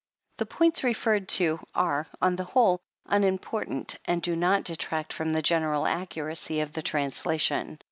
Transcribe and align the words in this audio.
The 0.39 0.47
points 0.47 0.83
referred 0.83 1.29
to, 1.37 1.59
are, 1.75 2.07
on 2.19 2.35
the 2.35 2.43
whole, 2.43 2.81
unimportant, 3.05 3.97
and 4.05 4.19
do 4.19 4.35
not 4.35 4.63
detract 4.63 5.13
from 5.13 5.29
the 5.29 5.43
general 5.43 5.83
accu 5.83 6.25
racy 6.25 6.59
of 6.61 6.73
the 6.73 6.81
translation. 6.81 7.77